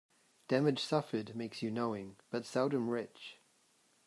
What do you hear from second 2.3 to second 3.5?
but seldom rich.